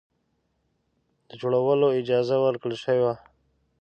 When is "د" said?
1.29-1.31